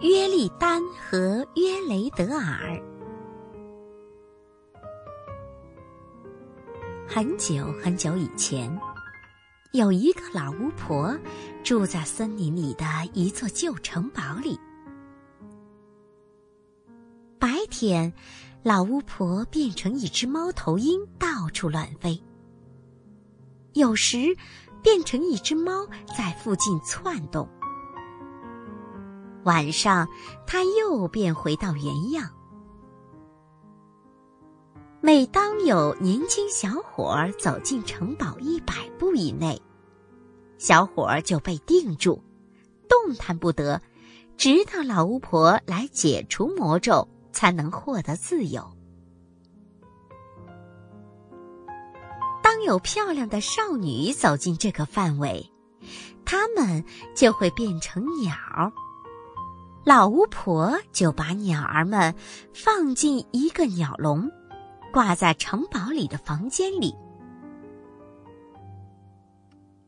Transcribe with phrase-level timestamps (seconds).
[0.00, 2.80] 约利丹和约雷德尔。
[7.04, 8.78] 很久很久以前，
[9.72, 11.18] 有一个老巫婆
[11.64, 14.56] 住在森林里的一座旧城堡里。
[17.40, 18.12] 白天，
[18.62, 22.22] 老巫婆变成一只猫头鹰，到处乱飞；
[23.72, 24.36] 有时，
[24.80, 27.48] 变成一只猫，在附近窜动。
[29.48, 30.06] 晚上，
[30.46, 32.28] 它又变回到原样。
[35.00, 39.62] 每当有年轻小伙走进城堡一百步以内，
[40.58, 42.22] 小伙就被定住，
[42.90, 43.80] 动弹不得，
[44.36, 48.70] 直到老巫婆来解除魔咒，才能获得自由。
[52.42, 55.50] 当有漂亮的少女走进这个范围，
[56.26, 56.84] 她们
[57.16, 58.36] 就会变成鸟。
[59.88, 62.14] 老巫婆就把鸟儿们
[62.52, 64.30] 放进一个鸟笼，
[64.92, 66.94] 挂在城堡里的房间里。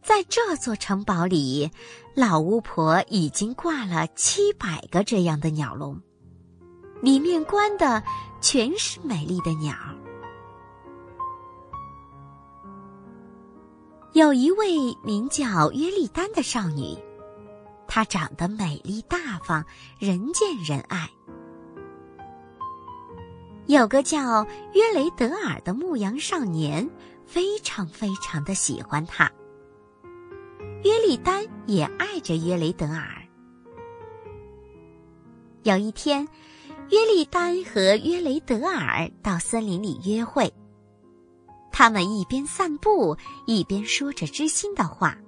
[0.00, 1.68] 在这座城堡里，
[2.14, 6.00] 老巫婆已经挂了七百个这样的鸟笼，
[7.02, 8.00] 里面关的
[8.40, 9.74] 全是美丽的鸟。
[14.12, 16.96] 有一位名叫约丽丹的少女。
[17.88, 19.64] 她长得美丽大方，
[19.98, 21.10] 人见人爱。
[23.66, 26.88] 有个叫约雷德尔的牧羊少年，
[27.26, 29.30] 非常非常的喜欢她。
[30.84, 33.22] 约利丹也爱着约雷德尔。
[35.64, 36.26] 有一天，
[36.90, 40.50] 约利丹和约雷德尔到森林里约会，
[41.72, 45.18] 他们一边散步，一边说着知心的话。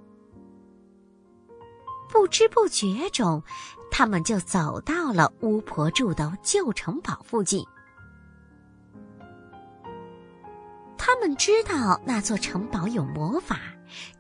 [2.12, 3.42] 不知不觉中，
[3.90, 7.64] 他们就走到了巫婆住的旧城堡附近。
[10.98, 13.58] 他们知道那座城堡有魔法，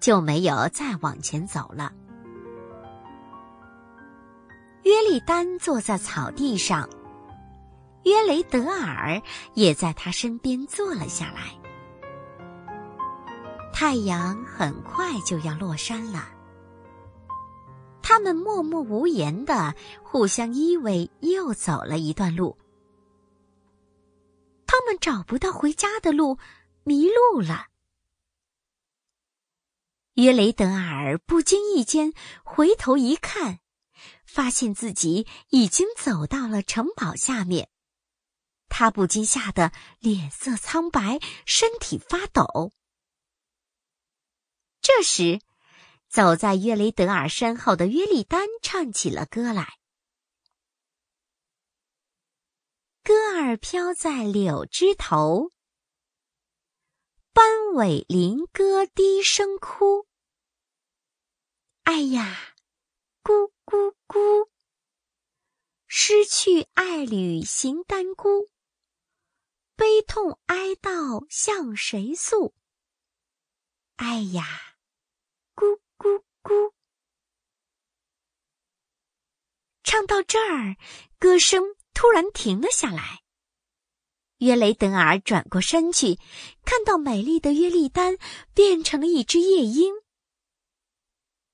[0.00, 1.92] 就没有再往前走了。
[4.84, 6.88] 约利丹坐在草地上，
[8.04, 9.20] 约雷德尔
[9.54, 11.54] 也在他身边坐了下来。
[13.72, 16.24] 太阳很快就要落山了。
[18.10, 22.58] 他们默默无言的互相依偎，又走了一段路。
[24.66, 26.36] 他们找不到回家的路，
[26.82, 27.68] 迷路了。
[30.14, 32.12] 约雷德尔不经意间
[32.42, 33.60] 回头一看，
[34.24, 37.70] 发现自己已经走到了城堡下面，
[38.68, 39.70] 他不禁吓得
[40.00, 42.72] 脸色苍白，身体发抖。
[44.82, 45.40] 这时。
[46.10, 49.78] 走在约雷德尔身后的约利丹唱起了歌来。
[53.04, 55.52] 歌儿飘在柳枝头，
[57.32, 60.08] 斑尾林歌低声哭。
[61.84, 62.54] 哎呀，
[63.22, 64.48] 咕咕咕！
[65.86, 68.48] 失去爱侣行单孤，
[69.76, 72.54] 悲痛哀悼向谁诉？
[73.96, 74.69] 哎呀，
[76.42, 76.72] 咕，
[79.82, 80.76] 唱到这儿，
[81.18, 81.62] 歌声
[81.92, 83.20] 突然停了下来。
[84.38, 86.18] 约雷德尔转过身去，
[86.64, 88.16] 看到美丽的约丽丹
[88.54, 89.92] 变成了一只夜莺，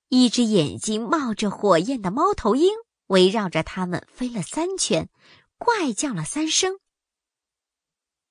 [0.08, 2.72] 一只眼睛冒着火焰的猫头鹰
[3.08, 5.10] 围绕着他们飞了三圈，
[5.58, 6.78] 怪叫了三声。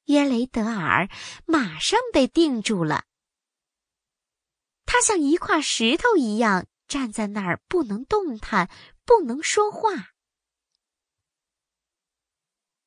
[0.05, 1.09] 约雷德尔
[1.45, 3.03] 马上被定住了。
[4.97, 8.71] 他像一块石头一样站在那儿，不能动弹，
[9.03, 10.13] 不能说话。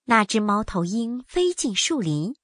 [0.04, 2.34] 那只猫头鹰飞进树林，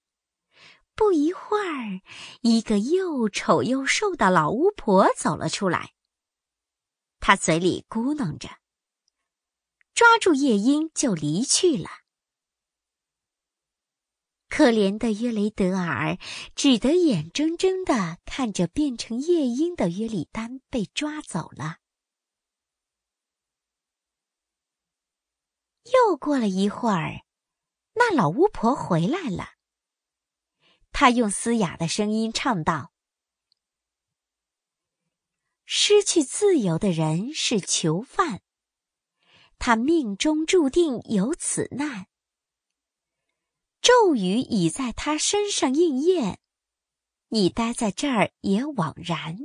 [0.95, 2.03] 不一会儿，
[2.43, 5.95] 一个又丑又瘦的老巫婆走了出来。
[7.19, 8.51] 她嘴里咕哝着，
[9.95, 11.89] 抓住夜莺就离去了。
[14.57, 16.17] 可怜的约雷德尔
[16.55, 21.79] 只得眼睁睁的看着变成夜莺的约里丹被抓走了。
[25.93, 27.25] 又过了一会儿，
[27.95, 29.55] 那老巫婆回来了。
[30.93, 32.93] 她用嘶哑的声音唱道
[35.67, 38.41] ：“失去自由的人是囚犯，
[39.59, 42.07] 他命中注定有此难。”
[43.85, 46.39] 咒语已在他身上应验，
[47.29, 49.41] 你待在这儿也枉然。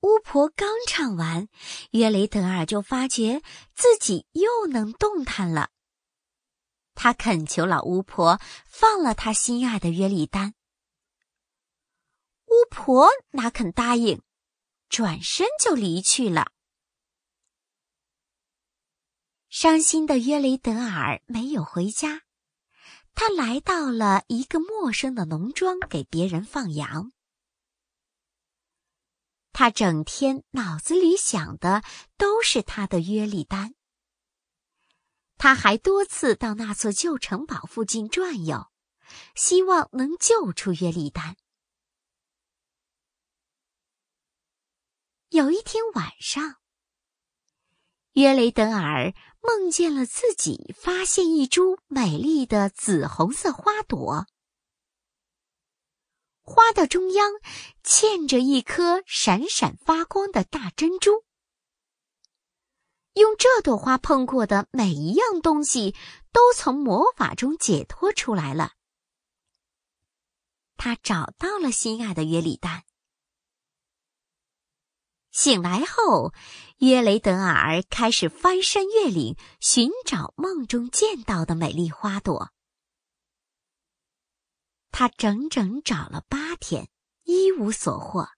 [0.00, 1.48] 巫婆刚唱完，
[1.92, 3.40] 约雷德尔就发觉
[3.72, 5.70] 自己又能动弹了。
[6.96, 10.54] 他恳求老巫婆放了他心爱的约利丹。
[12.46, 14.20] 巫婆哪肯答应，
[14.88, 16.50] 转身就离去了。
[19.60, 22.22] 伤心的约雷德尔没有回家，
[23.14, 27.12] 他来到了一个陌生的农庄，给别人放羊。
[29.52, 31.82] 他整天脑子里想的
[32.16, 33.74] 都是他的约利丹。
[35.36, 38.72] 他还多次到那座旧城堡附近转悠，
[39.34, 41.36] 希望能救出约利丹。
[45.28, 46.56] 有一天晚上，
[48.12, 54.26] 约雷德尔梦见了自己发现一株美丽的紫红色花朵。
[56.42, 57.32] 花的中央
[57.84, 61.24] 嵌着一颗闪闪发光的大珍珠。
[63.14, 65.94] 用这朵花碰过的每一样东西，
[66.32, 68.72] 都从魔法中解脱出来了。
[70.76, 72.84] 他找到了心爱的约里丹。
[75.30, 76.32] 醒来后，
[76.78, 82.50] 约雷德尔开始翻山越岭，寻找梦中见到的美丽花朵。
[84.90, 86.88] 他整整找了八天，
[87.24, 88.28] 一无所获。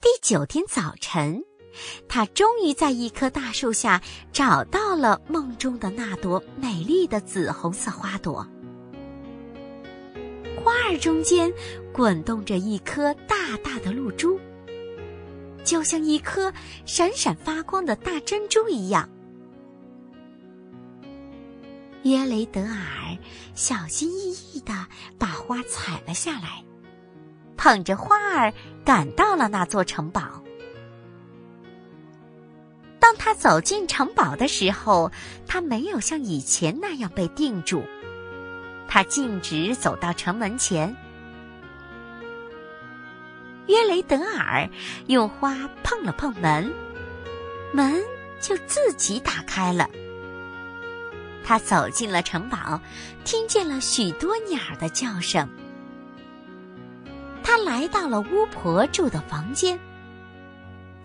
[0.00, 1.42] 第九天早晨，
[2.08, 4.00] 他终于在一棵大树下
[4.32, 8.46] 找到了梦中的那朵美丽的紫红色花朵。
[10.62, 11.52] 花儿中间
[11.92, 14.38] 滚动着一颗大大的露珠，
[15.64, 16.52] 就像一颗
[16.84, 19.08] 闪闪发光的大珍珠一样。
[22.02, 23.16] 约雷德尔
[23.54, 24.72] 小心翼翼地
[25.18, 26.64] 把花采了下来，
[27.56, 28.52] 捧着花儿
[28.84, 30.42] 赶到了那座城堡。
[32.98, 35.10] 当他走进城堡的时候，
[35.46, 37.84] 他没有像以前那样被定住，
[38.88, 40.94] 他径直走到城门前。
[43.66, 44.68] 约雷德尔
[45.06, 46.72] 用花碰了碰门，
[47.72, 48.02] 门
[48.40, 49.88] 就自己打开了。
[51.44, 52.80] 他走进了城堡，
[53.24, 55.48] 听见了许多鸟的叫声。
[57.42, 59.78] 他来到了巫婆住的房间。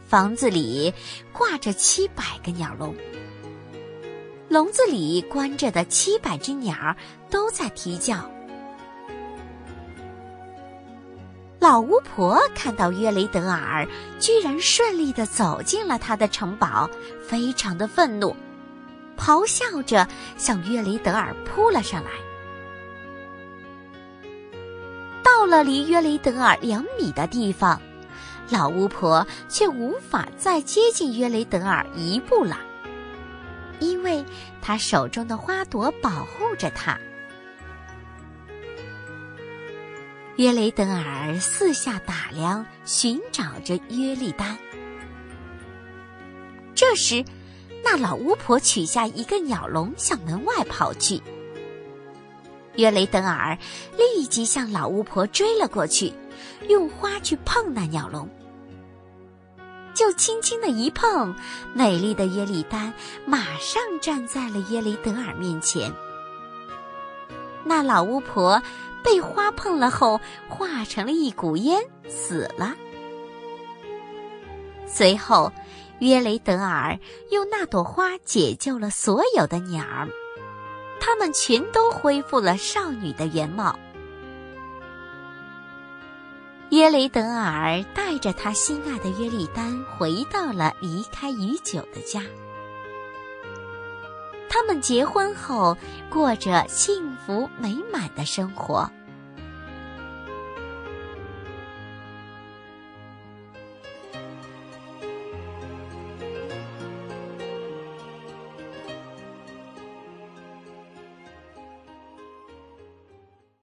[0.05, 0.93] 房子里
[1.33, 2.95] 挂着七百个鸟笼，
[4.47, 6.95] 笼子里关着的七百只鸟
[7.29, 8.31] 都在啼叫。
[11.67, 13.85] 老巫婆看到约雷德尔
[14.21, 16.89] 居然顺利的走进了他的城堡，
[17.21, 18.33] 非常的愤怒。
[19.17, 22.11] 咆哮着向约雷德尔扑了上来。
[25.21, 27.81] 到了离约雷德尔两米的地方，
[28.49, 32.57] 老巫婆却无法再接近约雷德尔一步了，
[33.81, 34.23] 因为
[34.61, 36.97] 她手中的花朵保护着她。
[40.37, 44.57] 约雷德尔四下打量，寻找着约利丹。
[46.75, 47.25] 这时。
[47.83, 51.21] 那老巫婆取下一个鸟笼，向门外跑去。
[52.75, 53.57] 约雷德尔
[53.95, 56.11] 立即向老巫婆追了过去，
[56.67, 58.27] 用花去碰那鸟笼，
[59.93, 61.33] 就轻轻的一碰，
[61.73, 62.93] 美丽的约里丹
[63.25, 65.89] 马上站在了约雷德尔面前。
[67.63, 68.61] 那老巫婆
[69.03, 72.75] 被花碰了后，化成了一股烟，死了。
[74.85, 75.51] 随后。
[75.99, 76.99] 约雷德尔
[77.31, 80.07] 用那朵花解救了所有的鸟儿，
[80.99, 83.79] 它们全都恢复了少女的原貌。
[86.69, 92.21] 约雷德尔带着他心爱的约利丹回到了离开已久的家。
[94.49, 95.77] 他们结婚后
[96.09, 98.89] 过着幸福美满的生活。